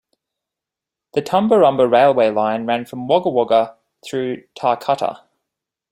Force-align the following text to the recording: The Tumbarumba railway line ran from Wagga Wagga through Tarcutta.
The 1.13 1.21
Tumbarumba 1.21 1.87
railway 1.87 2.31
line 2.31 2.65
ran 2.65 2.85
from 2.85 3.07
Wagga 3.07 3.29
Wagga 3.29 3.77
through 4.03 4.47
Tarcutta. 4.57 5.25